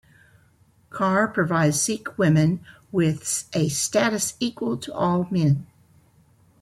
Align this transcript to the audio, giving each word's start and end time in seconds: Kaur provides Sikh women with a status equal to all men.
Kaur 0.89 1.31
provides 1.31 1.79
Sikh 1.79 2.17
women 2.17 2.65
with 2.91 3.43
a 3.53 3.69
status 3.69 4.33
equal 4.39 4.75
to 4.77 4.91
all 4.91 5.27
men. 5.29 5.67